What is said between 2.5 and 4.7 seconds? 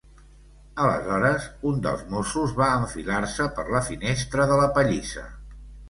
va enfilar-se per la finestra de la